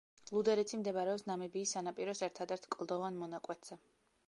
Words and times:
ლუდერიცი 0.35 0.79
მდებარეობს 0.83 1.25
ნამიბიის 1.31 1.75
სანაპიროს 1.77 2.25
ერთადერთ 2.31 2.69
კლდოვან 2.77 3.23
მონაკვეთზე. 3.25 3.81